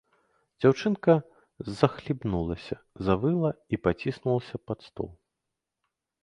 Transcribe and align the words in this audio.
Дзяўчынка 0.63 1.13
захлібнулася, 1.81 2.75
завыла 3.11 3.51
і 3.77 3.81
паціснулася 3.85 4.55
пад 4.71 4.79
стол. 4.89 5.11